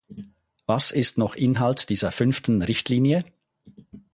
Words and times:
Was 0.65 0.89
ist 0.89 1.19
noch 1.19 1.35
Inhalt 1.35 1.89
dieser 1.89 2.09
Fünften 2.09 2.63
Richtlinie? 2.63 3.23